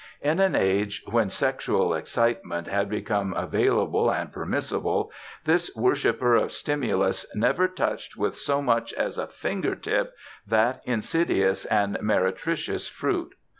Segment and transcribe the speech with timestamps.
[0.21, 5.11] In an age when sexual excitement had become available and permissible,
[5.45, 10.11] this worshiper of stimulus never touched with so much as a fingertip
[10.47, 13.35] that insidious and meretricious fruit.